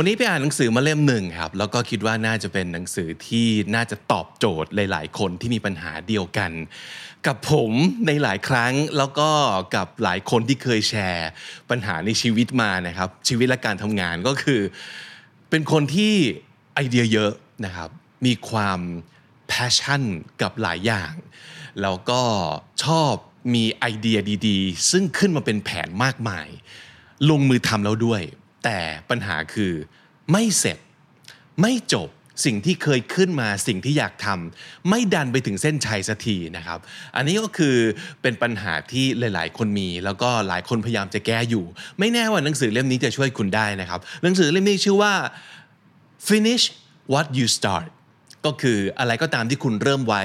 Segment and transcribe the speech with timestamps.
[0.00, 6.52] วันนี้ไปอ่านหนังสือมาเล่มหนึ่งครับ แล้วก็คิดว่าน่าจะเป็นหนังสือที่น่าจะตอบโจทย์หลาย ๆ คนที่มีปัญหาเดียวกัน
[7.26, 7.72] กับผม
[8.06, 9.28] ในหลายครั้งแล้วก็
[9.74, 11.28] กับหลายคนที่เคยแชร์
[11.70, 14.60] ปัญหาในชีวิตมานะครับ ชีวิตและการทำงานก็คือ
[15.50, 16.14] เป็นคนที่
[16.74, 17.32] ไอเดียเยอะ
[17.64, 17.90] นะครับ
[18.26, 18.80] มีความ
[19.50, 20.02] passion
[20.42, 21.12] กับหลายอย่าง
[21.82, 22.22] แล้วก็
[22.84, 23.12] ชอบ
[23.54, 26.48] มีไอเดียดีๆ ซึ่งขึ้นมาเป็นแผนมากมาย
[27.30, 28.22] ลงมือทำแล้วด้วย
[28.66, 28.80] แต่
[29.10, 29.72] ปัญหาคือ
[30.32, 30.78] ไม่เสร็จ
[31.62, 32.08] ไม่จบ
[32.46, 36.78] สิ่งที่เคยขึ้นมาสิ่งที่อยากทำไม่ดันไปถึงเส้นชัยสักทีนะครับ
[37.16, 37.76] อันนี้ก็คือ
[38.22, 41.64] เป็นปัญหาที่หลาย ๆ คนมี แล้วก็หลายคนพยายามจะแก้อยู่
[41.98, 45.12] ไม่แน่ว่าหนังสือเล่มนี้จะช่วยคุณได้นะครับ หนังสือเล่มนี้ชื่อว่า
[46.28, 46.64] finish
[47.12, 47.88] what you start
[48.46, 50.22] ก็คืออะไรก็ตามที่คุณเริ่มไว้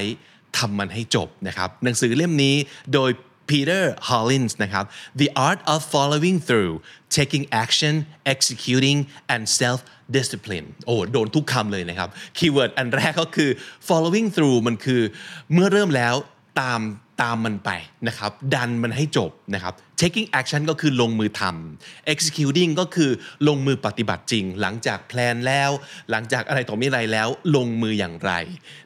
[0.57, 2.55] ทำมันให้จบนะครับ หนังสือเล่มนี้
[2.93, 3.11] โดย
[3.49, 4.85] Peter Hollins นะครับ
[5.21, 6.73] The Art of Following Through
[7.17, 7.93] Taking Action
[8.33, 8.99] Executing
[9.33, 9.79] and Self
[10.17, 13.49] Discipline โอ้โดนทุกคำเลยนะครับ keyword อันแรกก็คือ
[13.87, 15.01] following through มันคือ
[15.53, 16.15] เมื่อเริ่มแล้ว
[16.61, 16.81] ตาม
[17.23, 17.71] ตามมันไป
[18.07, 23.11] นะครับ ดันมันให้จบนะครับ taking action ก็คือลงมือทำ executing ก็คือ
[23.47, 25.71] ลงมือปฏิบัติจริง หลังจาก plan แล้ว
[26.11, 28.31] หลังจากอะไรต่อมีอะไรแล้วลงมืออย่างไร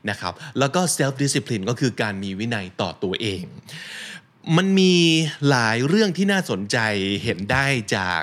[0.09, 3.43] นะครับ แล้วก็ self discipline ก็คือการมีวินัยต่อตัวเอง
[4.55, 4.93] มันมี
[5.49, 6.77] หลายเรื่องที่น่าสนใจ
[7.23, 8.21] เห็นได้จาก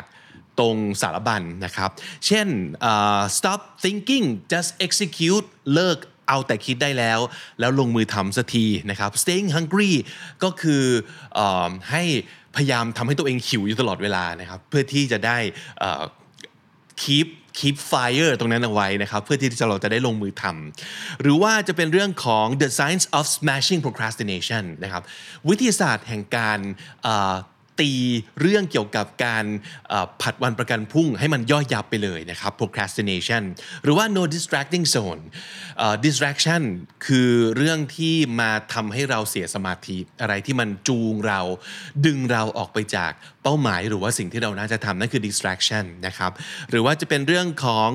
[0.59, 1.91] ตรงสารบัญนะครับ
[2.27, 2.49] เช่น
[2.91, 7.21] uh, stop thinking just execute เลิกเอาแต่คิดได้แล้ว
[7.61, 9.93] แล้วลงมือทำสักทีนะครับ staying hungry
[10.45, 10.85] ก็คือ
[11.39, 11.41] อ
[11.91, 12.03] ให้
[12.57, 15.39] พยายามทำให้ตัวเองหิวอยู่ตลอดเวลานะครับ เพื่อที่จะได้
[17.03, 25.03] keep keep fire ตรงนั้นเอาไว้นะครับ เพื่อที่เราจะได้ลงมือทำหรือว่าจะเป็นเรื่องของ the science of smashing procrastination นะครับ
[25.49, 26.59] วิทยาศาสตร์แห่งการ
[27.81, 27.93] ตี
[28.41, 29.45] เรื่องเกี่ยวกับการ
[30.23, 33.43] ผัดวันประกันพรุ่งให้มันย่อยยับไปเลยนะครับ procrastination
[33.83, 35.23] หรือว่า no distracting zone
[36.05, 36.63] distraction
[37.07, 41.41] คือเรื่องที่มาทำให้เราเสียสมาธิอะไรที่มันจูงเรา
[42.07, 46.33] ดึงเราออกไปจากเป้าหมาย หรือว่าสิ่งที่เราน่าจะทำนั่นคือ distraction นะครับ
[46.71, 47.89] หรือว่าจะเป็นเรื่องของ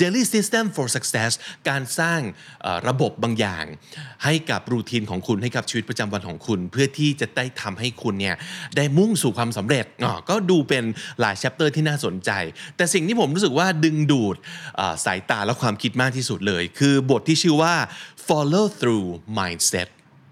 [0.00, 1.32] daily system for success
[1.68, 2.20] การสร้าง
[2.88, 3.64] ระบบบางอย่าง
[4.24, 8.36] ให้กับรูทีนของคุณให้กับชีวิตประจำวันของคุณ เพื่อที่จะได้ทำให้คุณเนี่ย
[8.76, 10.84] ได้มุ่งสู่ความสำเร็จอ๋อก็ดูเป็น
[11.20, 12.30] หลาย chapter ที่น่าสนใจ
[12.76, 14.36] แต่สิ่งที่ผมรู้สึกว่าดึงดูด
[14.76, 17.74] เอ่อสายตาและความคิดมากที่สุดเลย คือบทที่ชื่อว่า
[18.28, 19.06] follow through
[19.38, 19.88] mindset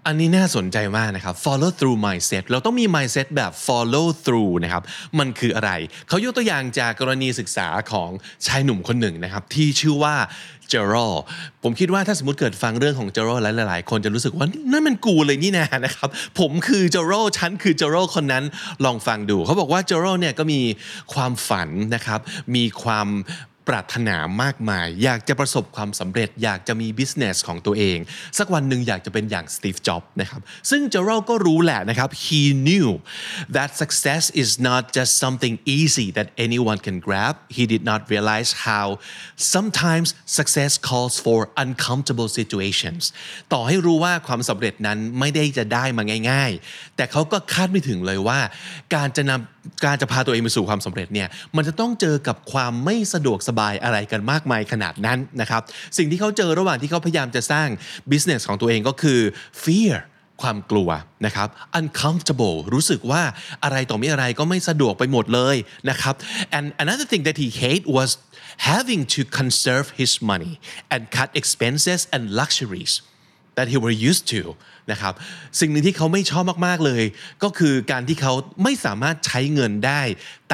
[0.07, 4.83] อันนี้น่าสนใจมากนะครับ follow through mindset เราต้องมี mindset แบบ follow through นะครับ
[5.19, 5.71] มันคืออะไร
[6.07, 8.09] เขายกตัวอย่างจากกรณีศึกษาของ
[8.45, 10.15] ชายหนุ่มคนหนึ่งนะครับ ที่ชื่อว่า
[10.69, 11.15] เจอร l
[11.63, 18.43] ผมคิดว่าถ้าสมมติเกิดฟังเรื่องของเจอร l หลายๆ คนจะรู้สึกว่านั่นมันกูเลยนี่นานะครับ ผมคือเจอร l ฉันคือเจอร l คนนั้น
[18.85, 20.61] ลองฟังดู เขาบอกว่าเจอร l เนี่ยก็มี
[21.13, 22.19] ความฝันนะครับ
[22.55, 23.07] มีความ
[23.67, 27.97] ปรารถนามากมาย อยากจะประสบความสำเร็จ อยากจะมีบิสเนสของตัวเอง
[28.37, 32.89] สักวันหนึ่งอยากจะเป็นอย่างสตีฟจ็อบส์นะครับซึ่งเจอร์ก็รู้แหละนะครับ he knew
[33.55, 38.49] that success is not just something easy that anyone can grab he did not realize
[38.67, 38.85] how
[39.55, 43.03] sometimes success calls for uncomfortable situations
[43.53, 48.39] ต่อให้รู้ว่าความสำเร็จนั้นไม่ได้จะได้มาง่าย ๆ แต่เขาก็คาดไม่ถึงเลยว่า
[48.95, 55.61] การจะนำการจะพาตัวเองไปสู่ความสำเร็จเนี่ยมันจะต้องเจอกับความไม่สะดวกสบายอะไรกันมากมายขนาดนั้นนะครับ
[55.97, 57.67] สิ่งที่เขาเจอระหว่างที่เขาพยายามจะสร้าง
[58.11, 59.19] business ของตัวเองก็คือ
[59.63, 59.95] fear
[60.41, 60.89] ความกลัว
[61.25, 61.49] นะครับ
[61.79, 63.21] uncomfortable รู้สึกว่า
[63.63, 65.55] อะไรต่อมีอะไรก็ไม่สะดวกไปหมดเลย
[65.89, 66.15] นะครับ
[66.57, 68.09] and another thing that he hate was
[68.71, 70.53] having to conserve his money
[70.93, 72.93] and cut expenses and luxuries
[73.57, 74.41] that he were used to
[74.91, 75.13] นะครับ
[75.59, 77.03] สิ่งหนึ่งที่เขาไม่ชอบมากๆเลย
[77.43, 80.01] ก็คือการที่เขาไม่สามารถใช้เงินได้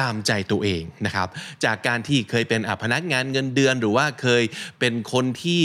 [0.00, 1.28] ตามใจตัวเองนะครับ
[1.64, 4.42] จากการที่เคยเป็นพนักงานเงินเดือน หรือว่าเคย
[4.80, 5.60] เป็นคนที่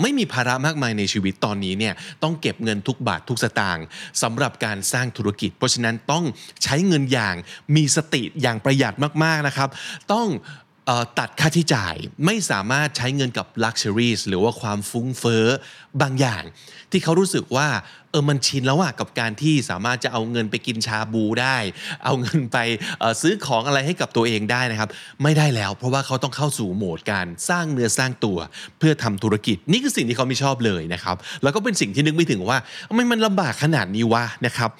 [0.00, 3.84] ไม่มีภาระมากมายในชีวิตตอนนี้เนี่ยต้องเก็บเงินทุกบาททุกสตางค์
[4.22, 6.24] สำหรับการสร้างธุรกิจ เพราะฉะนั้นต้อง
[6.64, 7.34] ใช้เงินอย่าง
[7.76, 8.94] มีสติอย่างประหยัด
[9.24, 9.68] มากๆนะครับ
[10.12, 10.28] ต้อง
[11.18, 11.94] ตัดค่าใช้จ่าย
[12.24, 15.44] ไม่สามารถใช้เงินกับ luxuries หรือว่าความฟุ้งเฟ้อ
[16.02, 16.42] บางอย่าง
[16.90, 17.68] ที่เขารู้สึกว่า
[18.12, 21.56] เออมันชินแล้วอะกับการที่สามารถจะเอาเงินไปกินชาบูได้
[22.04, 22.58] เอาเงินไป
[23.20, 24.88] ซื้อของอะไรให้กับตัวเองได้นะครับ
[25.22, 28.38] ไม่ได้แล้ว เพราะว่าเขาต้องเข้าสู่โหมดการสร้างเนื้อสร้างตัว
[28.78, 32.58] เพื่อทำธุรกิจ นี่คือสิ่งที่เขาไม่ชอบเลยนะครับ แล้วก็เป็นสิ่งที่นึกไม่ถึงว่า
[32.88, 34.70] ทำไมมันลำบากขนาดนี้วะนะครับ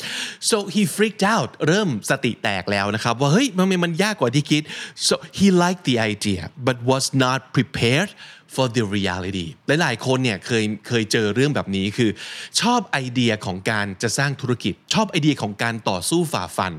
[0.51, 4.63] so he freaked out เริ่มสติแตกแล้วนะครับ ว่าเฮ้ยทำไมมันยากกว่าที่คิด
[5.07, 8.11] so he liked the idea but was not prepared
[8.55, 9.47] for the reality
[9.81, 12.11] หลายๆคนเนี่ยเคยเคยเจอเรื่องแบบนี้คือ
[12.61, 16.73] ชอบไอเดียของการจะสร้างธุรกิจ ชอบไอเดียของการต่อสู้ฝ่าฟัน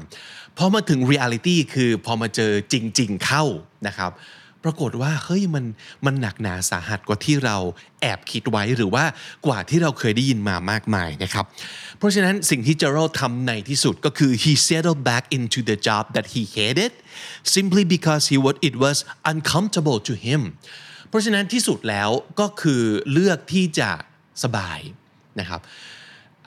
[0.57, 3.44] พอมาถึง reality คือพอมาเจอจริง ๆ เข้า
[3.88, 4.13] นะครับ
[4.66, 5.66] ปรากฏว่าเฮ้ยมัน
[6.06, 7.57] มันหนักหนาสาหัสกว่าที่เรา
[8.01, 9.06] แอบคิดไว้หรือว่า
[9.45, 11.45] กว่าที่เราเคยได้ยินมามากมายนะครับ
[11.98, 16.92] เพราะฉะนั้นสิ่งที่เจอร์ทำในที่สุดก็คือ he settled back into the job that he hated
[17.56, 18.98] simply because he was it was
[19.31, 20.42] uncomfortable to him
[21.10, 22.10] เพราะฉะนั้นที่สุดแล้ว
[22.40, 23.90] ก็คือเลือกที่จะ
[24.44, 24.80] สบาย
[25.40, 25.62] นะครับ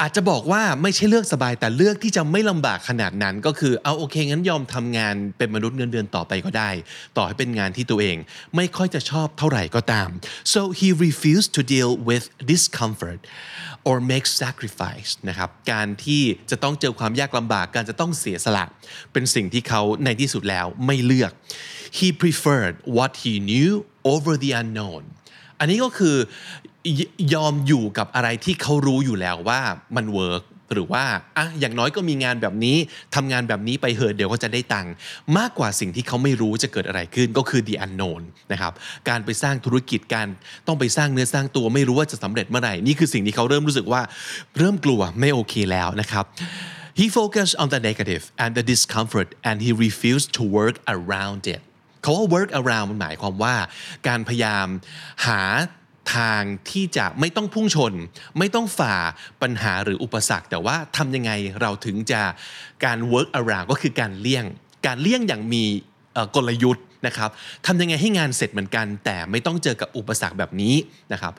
[0.00, 6.70] อาจจะบอกว่าไม่ใช่เลือกสบายแต่เลือกที่จะไม่ลำบากขนาดนั้น ก็คือเอาโอเคงั้นยอมทำงานเป็นมนุษย์เงินเดือนต่อไปก็ได้
[7.16, 8.16] ต่อให้เป็นงานที่ตัวเอง
[8.56, 10.08] ไม่ค่อยจะชอบเท่าไหร่ก็ตาม
[10.52, 13.20] so he refused to deal with discomfort
[13.88, 18.64] or make sacrifice นะครับการที่จะต้องเจอความยากลำบากการจะต้องเสียสละ
[19.12, 21.32] เป็นสิ่งที่เขาในที่สุดแล้วไม่เลือก
[21.98, 23.72] he preferred what he knew
[24.12, 25.04] over the unknown
[25.60, 26.16] อันนี้ก็คือ
[26.98, 27.00] ย
[27.34, 29.60] ยอมอยู่กับอะไรที่เขารู้อยู่แล้วว่า
[29.96, 30.44] มันเวิร์ก
[30.74, 31.04] หรือว่า
[31.38, 32.76] อะอย่างน้อยก็มีงานแบบนี้
[33.14, 34.92] ทำงานแบบนี้ไปเหอะเดี๋ยวก็จะได้ตังค์
[35.38, 38.72] มากกว่าสิ่งที่เขาไม่รู้จะเกิดอะไรขึ้นก็คือ the unknown นะครับ
[39.08, 40.28] การไปสร้างธุรกิจการ
[40.66, 44.02] ต้องไปสร้างเนื้อสร้างตัวไม่รู้ว่าจะสำเร็จเมื่อไหร่นี่คือสิ่งที่เขาเริ่มรู้สึกว่า
[44.58, 46.24] เริ่มกลัวไม่โอเคแล้วนะครับ
[46.98, 51.60] He focused on the negative and the discomfort and he refused to work around it
[52.02, 53.54] เขาว่า work around มันหมายความว่า
[54.08, 54.66] การพยายาม
[55.26, 55.42] หา
[56.14, 57.92] ทางที่จะไม่ต้องพุ่งชน
[58.38, 58.94] ไม่ต้องฝ่า
[59.42, 62.22] ปัญหาหรืออุปสรรค แต่ว่าทำยังไงเราถึงจะ
[62.84, 64.44] การ work around ก็คือการเลี่ยง
[64.86, 65.64] การเลี่ยงอย่างมี
[66.36, 67.30] กลยุทธ์นะครับ
[67.66, 70.74] ทำยังไงให้งานเสร็จเหมือนกัน แต่ไม่ต้องเจอกับอุปสรรคแบบนี้
[71.12, 71.32] นะครับ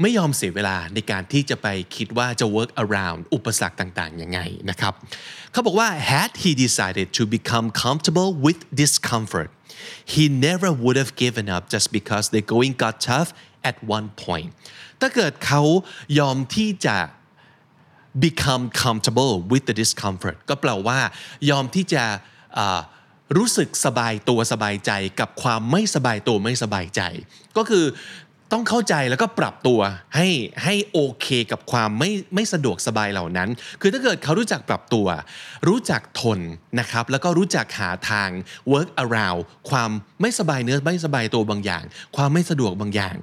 [0.00, 1.66] ไม่ยอมเสียเวลาในการที่จะไป
[1.96, 4.40] คิดว่าจะ work around อุปสรรคต่างๆยังไง
[4.70, 4.92] นะครับ
[5.52, 9.50] เขาบอกว่า had he decided to become comfortable with discomfort
[10.12, 13.30] he never would have given up just because the going got tough
[13.70, 14.48] at one point
[15.00, 15.62] ถ้าเกิดเขา
[16.18, 16.96] ยอมที่จะ
[18.24, 20.98] become comfortable with the discomfort ก็แปลว่า
[21.50, 22.04] ยอมที่จะ
[23.36, 24.90] รู้สึกสบายตัวสบายใจ
[25.20, 27.00] กับความไม่สบายตัวไม่สบายใจ
[27.56, 27.84] ก็คือ
[28.52, 29.80] ต้องเข้าใจแล้วก็ปรับตัว
[30.16, 30.28] ให้
[30.64, 33.48] ให้โอเคกับความไม่ไม่สะดวกสบายเหล่านั้น
[33.80, 35.06] คือถ้าเกิดเขารู้จักปรับตัว
[35.68, 36.40] รู้จักทน
[36.80, 38.28] นะครับ แล้วก็รู้จักหาทาง
[38.72, 41.84] work around ความไม่สบายเนื้อไม่สบายตัวบางอย่าง
[42.16, 43.14] ความไม่สะดวกบางอย่าง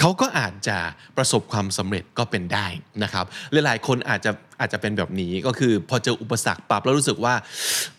[0.00, 0.78] เขาก็อาจจะ
[1.16, 2.66] ประสบความสำเร็จก็เป็นได้
[3.02, 4.30] นะครับ หลายๆ คนอาจจะ
[4.60, 7.34] อาจจะเป็นแบบนี้ก็คือพอเจออุปสรรคปรับแล้วรู้สึกว่า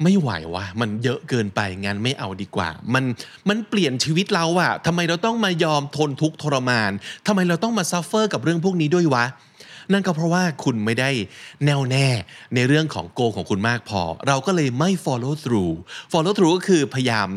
[0.03, 3.03] ไม่ไหววะมันเยอะเกินไปงั้นไม่เอาดีกว่า มัน
[3.49, 6.91] มันเปลี่ยนชีวิตเราอะทำไมเราต้องมายอมทนทุกข์ทรมาน
[7.27, 9.25] ทำไมเราต้องมา suffer กับเรื่องพวกนี้ด้วยวะ
[9.93, 11.09] นั่นก็เพราะว่าคุณไม่ได้
[11.65, 12.07] แน่วแน่
[12.55, 15.73] ในเรื่องของ goal ของคุณมากพอ เราก็เลยไม่ follow through
[16.13, 17.27] follow through ก็คือพยายาม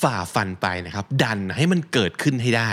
[0.00, 2.70] ฝ่าฟันไปนะครับ ดันให้มันเกิดขึ้นให้ได้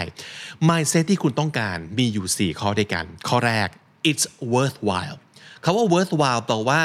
[0.68, 3.68] mindset ที่คุณต้องการมีอยู่ 4 ข้อด้วยกัน ข้อแรก
[4.10, 5.18] it's worthwhile
[5.64, 6.82] คำว่า worthwhile แปลว่า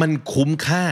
[0.00, 0.84] มันคุ้มค่า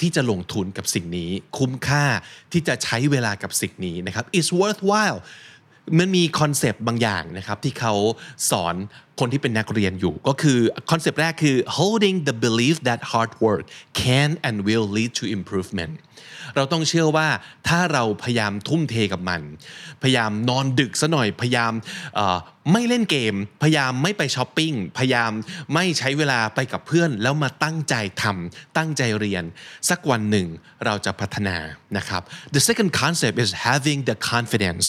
[0.00, 2.04] ที่จะลงทุนกับสิ่งนี้ คุ้มค่า
[2.52, 5.18] ที่จะใช้เวลากับสิ่งนี้นะครับ it's worthwhile
[5.98, 7.94] มันมีคอนเซปต์บางอย่างนะครับที่เขา
[8.50, 8.74] สอน
[9.20, 10.58] คนที่เป็นนักเรียนอยู่ ก็คือ
[10.90, 13.64] คอนเซปต์แรกคือ holding the belief that hard work
[14.00, 15.94] can and will lead to improvement
[16.56, 17.28] เราต้องเชื่อว่า
[17.68, 19.40] ถ้าเราพยายามทุ่มเทกับมัน
[20.02, 21.72] พยายามนอนดึกซะหน่อยพยายาม
[22.72, 25.32] ไม่เล่นเกม พยายามไม่ไปช้อปปิ้งพยายาม
[25.74, 29.44] ไม่ใช้เวลาไปกับเพื่อน แล้วมาตั้งใจทำตั้งใจเรียน
[29.88, 30.46] สักวันหนึ่ง
[30.84, 31.56] เราจะพัฒนา
[31.96, 32.22] นะครับ
[32.54, 34.84] The second concept is having the confidence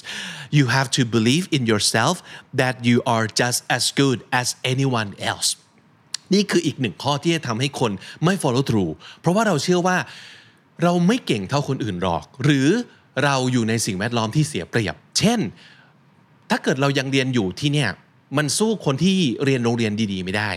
[0.58, 2.16] you have to believe in yourself
[2.62, 5.50] that you are just as good as anyone else
[6.34, 7.92] นี่คืออีกหนึ่งข้อที่จะทำให้คน
[8.24, 8.92] ไม่ follow through
[9.22, 9.98] เพราะว่าเราเชื่อว่า
[10.84, 12.68] เราไม่เก่งเท่าคนอื่นหรอก หรือ
[13.24, 15.40] เราอยู่ในสิ่งแวดล้อมที่เสียเปรียบ เช่น
[16.50, 17.90] ถ้าเกิดเรายังเรียนอยู่ที่เนี่ย
[18.38, 20.52] มันสู้คนที่เรียนโรงเรียนดีๆ ไม่ได้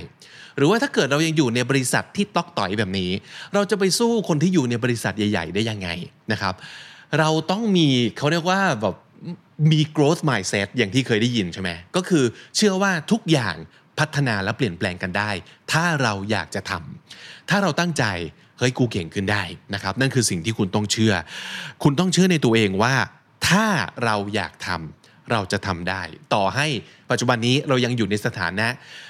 [0.56, 3.10] หรือว่าถ้าเกิดเรายังอยู่ในบริษัทที่ตอกต่อยแบบนี้
[3.54, 5.88] เราจะไปสู้คนที่อยู่ในบริษัทใหญ่ ๆ ได้ยังไง
[6.32, 6.54] นะครับ
[7.18, 7.88] เราต้องมี
[8.18, 8.94] เขาเรียกว่าแบบ
[9.72, 12.24] มี growth mindset อย่างที่เคยได้ยินใช่ไหมก็คือ
[12.56, 13.56] เชื่อว่าทุกอย่าง
[13.98, 15.30] พัฒนาและเปลี่ยนแปลงกันได้
[15.72, 18.04] ถ้าเราอยากจะทำถ้าเราตั้งใจ
[18.58, 19.42] เฮ้ยกูเก่งขึ้นได้
[19.74, 21.14] นะครับนั่นคือสิ่งที่คุณต้องเชื่อ
[21.82, 22.94] คุณต้องเชื่อในตัวเองว่า
[23.48, 23.66] ถ้า
[24.04, 24.70] เราอยากท
[25.32, 26.02] เราจะทำได้
[26.34, 26.66] ต่อให้
[27.10, 28.68] ปัจจุบันนี้เรายังอยู่ในสถานะ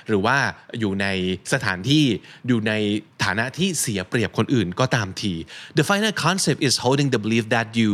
[0.08, 0.37] หรือว่า
[0.80, 1.06] อยู่ใน
[1.52, 2.04] สถานที่
[2.49, 2.72] อยู่ใน
[3.25, 5.34] ฐานะที่เสียเปรียบคนอื่นก็ตามที
[5.78, 7.90] The final concept is holding the belief that you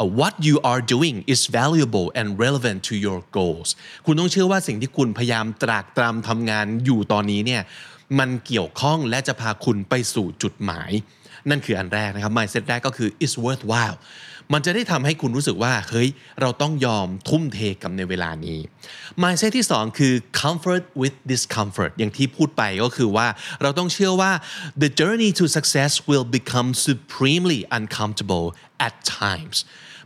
[0.00, 3.68] uh, what you are doing is valuable and relevant to your goals
[4.06, 7.62] คุณต้องเชื่อว่าสิ่งที่คุณพยายามตรากตรำทำงานอยู่ตอนนี้เนี่ย
[8.18, 10.90] มันเกี่ยวข้องและจะพาคุณไปสู่จุดหมาย
[11.50, 13.96] นั่นคืออันแรกนะครับ mindset แรกก็คือ is worthwhile
[14.52, 16.08] มันจะได้ทำให้คุณรู้สึกว่าเฮ้ย
[16.40, 18.58] เราต้องยอมทุ่มเทกับในเวลานี้
[19.22, 23.26] mindset ที่ 2 คือ comfort with discomfort อย่างที่พูดไปก็คือว่า
[23.62, 24.32] เราต้องเชื่อว่า
[24.82, 28.46] the journey to success will become supremely uncomfortable
[28.86, 29.58] at times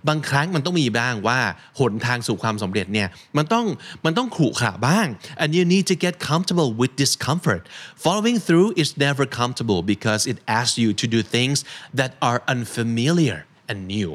[0.08, 1.40] บางครั้งมันต้องมีบ้างว่า
[1.80, 3.66] หนทางสู่ความสำเร็จเนี่ยมันต้อง
[4.04, 5.06] มันต้องขรุขระบ้าง
[5.42, 7.62] and you need to get comfortable with discomfort
[8.04, 11.56] following through is never comfortable because it asks you to do things
[11.98, 13.38] that are unfamiliar
[13.72, 14.10] and new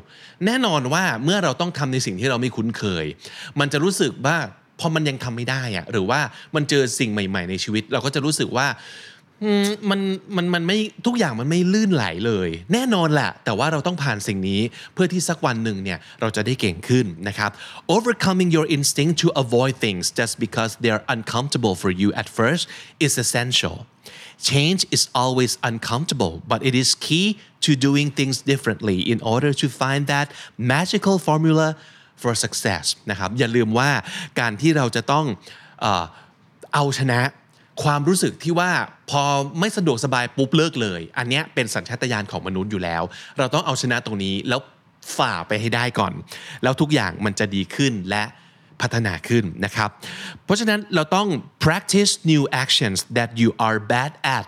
[0.46, 3.06] แน่นอนว่าเมื่อเราต้องทำในสิ่งที่เราไม่คุ้นเคย
[3.60, 4.38] มันจะรู้สึกว่า
[4.80, 6.20] พอมันยังทำไม่ได้อะหรือว่า
[6.56, 8.68] มันเจอสิ่งใหม่ ๆ ในชีวิต เราก็จะรู้สึกว่า
[9.90, 10.02] มัน
[10.36, 14.62] มันมันไม่ทุกอย่างมันไม่ลื่นไหลเลย แน่นอนแหละแต่ว่าเราต้องผ่านสิ่งนี้
[14.94, 17.52] เพื่อที่สักวันหนึ่งเนี่ยเราจะได้เก่งขึ้นนะครับ
[17.96, 22.64] overcoming your instinct to avoid things just because they are uncomfortable for you at first
[23.06, 23.78] is essential
[24.52, 27.28] change is always uncomfortable but it is key
[27.66, 30.28] to doing things differently in order to find that
[30.76, 31.68] magical formula
[32.22, 33.92] for success นะครับอย่าลืมว่า
[34.40, 35.26] การที่เราจะต้อง
[35.82, 36.06] เออ
[36.76, 37.20] เอาชนะ
[37.84, 38.72] ความรู้สึกที่ว่า
[39.10, 39.24] พอ
[39.60, 43.04] ไม่สะดวกสบายปุ๊บเลิกเลย อันนี้เป็นสัญชาตญาณของมนุษย์อยู่แล้ว
[43.38, 44.60] เราต้องเอาชนะตรงนี้แล้ว
[45.18, 46.14] ฝ่าไปให้ได้ก่อน
[46.64, 48.24] แล้วทุกอย่างมันจะดีขึ้นและ
[48.82, 49.90] พัฒนาขึ้นนะครับ
[50.44, 51.28] เพราะฉะนั้นเราต้อง
[51.66, 54.48] practice new actions that you are bad at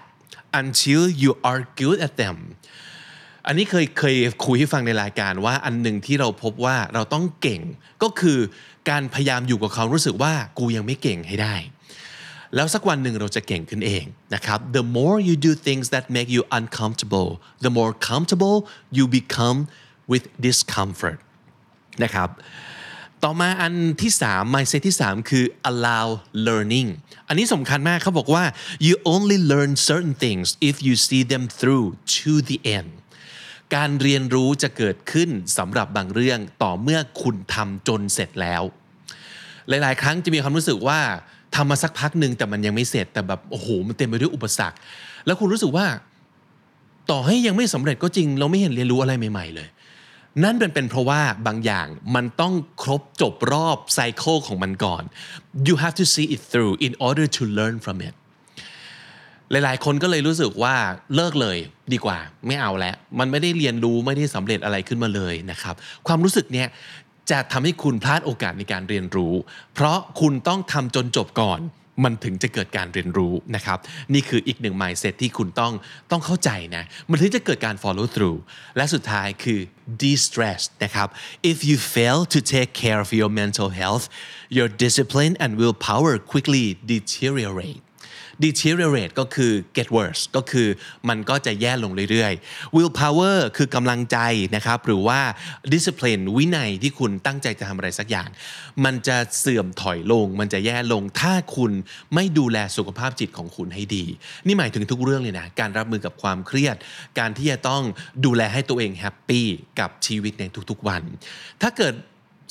[0.62, 2.38] until you are good at them
[3.48, 4.16] อันนี้เคยเคย
[4.46, 7.62] คุยให้ฟังในรายการว่าอันหนึ่งที่เราพบว่าเราต้องเก่ง
[8.04, 8.40] ก็คือ
[8.90, 11.56] การพยายามอยู่กับความรู้สึกว่ากูยังไม่เก่งให้ได้
[12.56, 17.30] แล้วสักวันหนึ่งเราจะเก่งขึ้นเองนะครับ the more you do things that make you uncomfortable
[17.66, 18.58] the more comfortable
[18.98, 19.60] you become
[20.12, 21.20] with discomfort
[22.04, 22.30] นะครับ
[23.24, 26.08] ต่อมาอันที่3 mindset ที่ 3 คือ allow
[26.48, 26.90] learning
[27.28, 28.44] อันนี้สำคัญมากเขาบอกว่า
[28.88, 31.88] you only learn certain things if you see them through
[32.18, 32.90] to the end
[33.76, 38.64] การเรียนรู้จะเกิดขึ้นสำหรับบางเรื่องต่อเมื่อคุณทำจนเสร็จแล้ว
[39.70, 41.00] หลาย ๆ ครั้งจะมีความรู้สึกว่า
[41.56, 44.78] ทำมาสักพักหนึ่งแต่มันยังไม่เสร็จแต่แบบโอ้โหมันเต็มไปด้วยอุปสรรค
[45.26, 45.86] แล้วคุณรู้สึกว่า
[47.12, 49.68] ต่อให้ยังไม่สำเร็จก็จริง เราไม่เห็นเรียนรู้อะไรใหม่ ๆ เลย
[50.44, 55.04] นั่นเป็นเป็นเพราะว่าบางอย่างมันต้องครบจบรอบไซเคิลของมันก่อน
[55.68, 58.16] you have to see it through in order to learn from it
[59.52, 60.76] หลายๆ คนก็เลยรู้สึกว่า
[61.16, 61.58] เลิกเลย
[61.94, 65.76] ดีกว่า ไม่เอาแล้ว มันไม่ได้เรียนรู้ไม่ได้สำเร็จอะไรขึ้นมาเลยนะครับ
[66.08, 66.68] ความรู้สึกเนี้ย
[67.32, 69.34] จะทำให้คุณพลาดโอกาสในการเรียนรู้
[69.74, 71.62] เพราะคุณต้องทำจนจบก่อน
[72.04, 73.78] มันถึงจะเกิดการเรียนรู้นะครับ
[74.14, 75.74] นี่คืออีกหนึ่ง mindset ที่คุณต้อง
[76.12, 78.38] ต้องเข้าใจนะ มันถึงจะเกิดการ follow through
[78.78, 79.60] และสุดท้ายคือ
[80.02, 81.08] de-stress นะครับ
[81.52, 84.06] if you fail to take care of your mental health
[84.58, 87.82] your discipline and willpower quickly deteriorate
[88.46, 90.68] deteriorate ก็คือ get worse ก็คือ
[91.10, 94.18] มันก็จะแย่ลงเรื่อยๆ willpower คือกำลังใจ
[94.56, 95.20] นะครับหรือว่า
[95.74, 98.30] discipline วินัยที่คุณตั้งใจจะทำอะไรสักอย่าง
[98.86, 101.72] มันจะเสื่อมถอยลง มันจะแย่ลงถ้าคุณ
[102.16, 104.06] ไม่ดูแลสุขภาพจิตของคุณให้ดี
[104.46, 106.76] นี่หมายถึงทุกเรื่องเลยนะ การรับมือกับความเครียด
[107.20, 107.84] การที่จะต้อง
[108.26, 109.48] ดูแลให้ตัวเองแฮปปี้
[109.80, 111.02] กับชีวิตในทุกๆวัน
[111.62, 111.96] ถ้าเกิด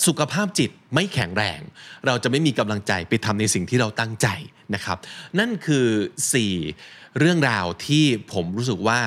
[0.07, 1.61] สุขภาพจิตไม่แข็งแรง
[2.07, 4.29] เราจะไม่มีกำลังใจไปทำในสิ่งที่เราตั้งใจ
[4.75, 4.99] นะครับ
[5.39, 5.87] นั่นคือ
[6.53, 9.01] 4 เรื่องราวที่ผมรู้สึกว่า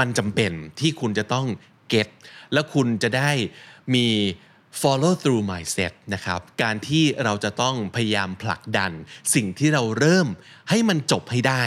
[0.00, 1.46] มันจำเป็นที่คุณจะต้อง
[1.92, 2.08] get
[2.52, 3.30] แล้วคุณจะได้
[3.94, 4.06] มี
[4.80, 8.92] follow through mindset นะครับ การที่เราจะต้องพยายามผลักดัน
[9.34, 10.28] สิ่งที่เราเริ่ม
[10.68, 11.64] ให้มันจบให้ได้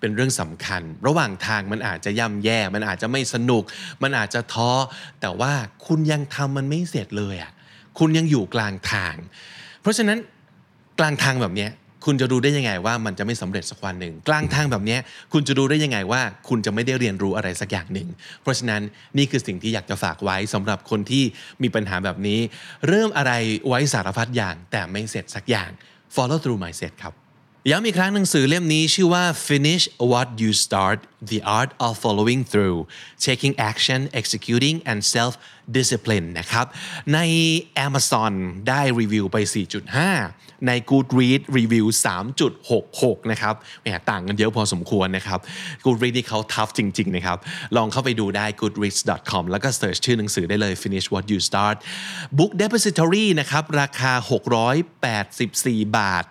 [0.00, 3.62] เป็นเรื่องสำคัญ ระหว่างทางมันอาจจะย่ำแย่ มันอาจจะไม่สนุก
[4.02, 4.70] มันอาจจะท้อ
[5.20, 5.52] แต่ว่า
[5.86, 7.52] คุณยังทำมันไม่เสร็จเลยอะ
[8.00, 9.14] คุณยังอยู่กลางทาง
[9.82, 10.18] เพราะฉะนั้น
[10.98, 11.68] กลางทางแบบนี้
[12.06, 14.98] คุณจะรู้ได้ยังไงว่ามันจะไม่สำเร็จสักวันหนึ่ง กลางทางแบบนี้
[15.32, 18.08] คุณจะรู้ได้ยังไงว่า คุณจะไม่ได้เรียนรู้อะไรสักอย่างหนึ่ง
[18.42, 18.82] เพราะฉะนั้น
[19.18, 21.24] นี่คือสิ่งที่อยากจะฝากไว้สำหรับคนที่
[21.62, 22.40] มีปัญหาแบบนี้
[22.88, 23.32] เริ่มอะไร
[23.68, 25.70] ไว้สารพัดอย่าง แต่ไม่เสร็จสักอย่าง
[26.14, 27.14] follow through mindset ครับ
[27.70, 30.98] ย้ำอีกครั้งหนังสือเล่มนี้ชื่อว่า finish what you start
[31.30, 32.78] the art of following through
[33.26, 35.34] taking action executing and self
[35.76, 36.66] Discipline นะครับ
[37.14, 37.18] ใน
[37.86, 38.32] Amazon
[38.68, 39.36] ได้รีวิวไป
[40.02, 41.86] 4.5 ใน Goodreads รีวิว
[42.58, 45.38] 3.66 นะครับแหมต่างกันเยอะพอสมควรนะครับ
[45.84, 47.38] Goodreads นี่เขาทัฟจริง ๆ นะครับ
[47.76, 51.76] ลองเข้าไปดูได้ goodreads.com แล้วก็ search ชื่อหนังสือได้เลย finish what you start
[52.38, 54.12] Book Depository นะครับ ราคา
[55.20, 56.26] 684 บาท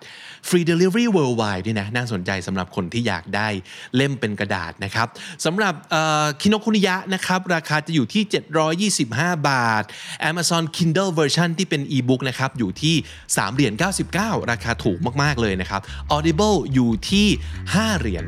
[0.48, 3.48] Free Delivery Worldwide ด้วยนะ น่าสนใจสำหรับคนที่อยากได้
[3.96, 5.08] เล่มเป็นกระดาษนะครับ
[5.44, 5.74] สำหรับ
[6.40, 8.22] คิโนคุนิยะนะครับ ราคาจะอยู่ที่
[9.00, 9.84] 725 5 บาท
[10.30, 12.94] Amazon Kindle Version ที่เป็น e-book นะครับอยู่ที่
[13.26, 13.72] 3เหรียญ
[14.12, 15.80] 99 ราคาถูกมาก ๆ เลยนะครับ
[16.14, 17.26] Audible อยู่ที่
[17.64, 18.24] 5เหรียญ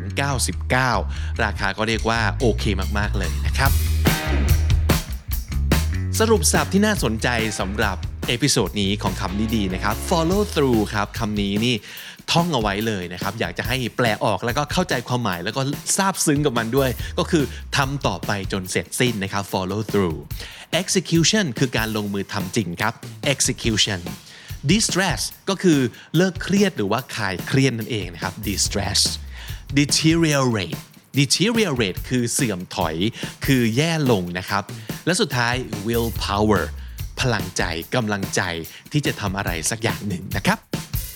[0.88, 2.64] 99 ราคาก็เรียกว่าโอเค
[2.98, 3.70] มาก ๆ เลยนะครับ
[6.18, 7.28] สรุปศัพท์ที่น่าสนใจ
[7.60, 7.96] สำหรับ
[8.28, 11.74] episode นี้ของคำนี้ดีนะครับ follow through ครับคำนี้นี่
[12.32, 15.62] ท่องเอาไว้เลยนะครับ อยากจะให้แปลออกแล้วก็เข้าใจความหมายแล้วก็
[15.96, 17.44] ซาบซึ้งกับมันด้วย ก็คือ
[17.76, 20.18] ทำต่อไปจนเสร็จสิ้นนะครับ follow through
[20.82, 22.94] execution คือการลงมือทำจริงครับ
[23.32, 24.00] execution
[24.70, 25.78] de-stress ก็คือ
[26.16, 29.00] เลิกเครียดหรือว่าคลายเครียดนั่นเองนะครับ distress
[29.78, 30.78] deteriorate
[31.18, 32.96] deteriorate คือเสื่อมถอย
[33.46, 34.62] คือแย่ลงนะครับ
[35.06, 35.54] และสุดท้าย
[35.86, 36.64] willpower
[37.20, 37.62] พลังใจ
[37.94, 38.40] กำลังใจ
[38.92, 40.71] ที่จะทำอะไรสักอย่างหนึ่งนะครับ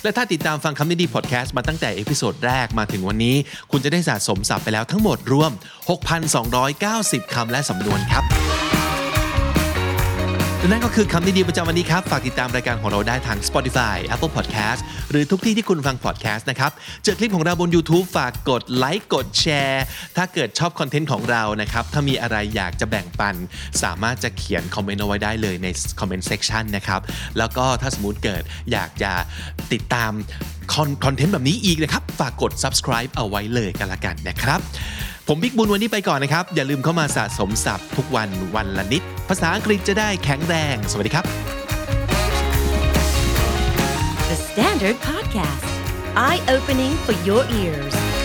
[0.06, 3.36] และถ้าติดตามฟังคำนี้ดีพอดแคสต์มาตั้งแต่ episode แรกมาถึงวันนี้
[3.70, 5.50] คุณจะได้สะสมศัพท์ไปแล้วทั้งหมดรวม
[6.62, 8.24] 6,290 คำและสำนวนครับ
[10.66, 14.80] และนั่นก็คือคำนิดีประจำวันนี้ครับ ฝากติดตามรายการของเราได้ทาง Spotify Apple Podcast
[15.10, 16.70] หรือทุกที่ที่คุณฟัง podcast นะครับ
[17.04, 19.84] เจอคลิปของเราบน YouTube ฝากกดไลค์กดแชร์
[20.16, 23.34] ถ้าเกิดชอบคอนเทนต์ของเรานะครับ ถ้ามีอะไรอยากจะแบ่งปัน
[23.82, 25.68] สามารถจะเขียนคอมเมนต์เอาไว้ได้เลยใน
[26.00, 27.00] comment section นะครับ
[27.38, 28.42] แล้วก็ถ้าสมมติเกิด
[28.72, 29.12] อยากจะ
[29.72, 30.10] ติดตาม
[31.04, 34.60] คอนเทนต์แบบนี้อีกนะครับ ฝากกด subscribe เอาไว้เลยกันละกันนะครับ
[35.28, 41.24] ผมบิ๊กบุญวันนี้ไปก่อนนะครับ อย่าลืมเข้ามาสะสมศัพท์ทุกวันวันละนิด ภาษาอังกฤษจะได้แข็งแรง สวัสดีครับ
[44.30, 45.66] The Standard Podcast,
[46.26, 48.15] eye opening for your ears.